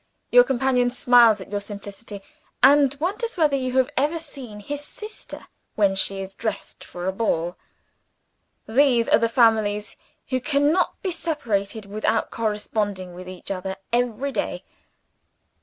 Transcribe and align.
Your 0.31 0.43
companion 0.43 0.89
smiles 0.89 1.41
at 1.41 1.51
your 1.51 1.59
simplicity, 1.59 2.21
and 2.63 2.95
wonders 2.95 3.37
whether 3.37 3.55
you 3.55 3.73
have 3.77 3.91
ever 3.95 4.17
seen 4.17 4.59
his 4.59 4.83
sister 4.83 5.45
when 5.75 5.93
she 5.93 6.19
is 6.19 6.33
dressed 6.33 6.83
for 6.83 7.05
a 7.05 7.11
ball. 7.13 7.55
These 8.67 9.07
are 9.07 9.19
the 9.19 9.29
families 9.29 9.95
who 10.29 10.41
cannot 10.41 10.99
be 11.03 11.11
separated 11.11 11.85
without 11.85 12.31
corresponding 12.31 13.13
with 13.13 13.29
each 13.29 13.51
other 13.51 13.75
every 13.93 14.31
day. 14.31 14.63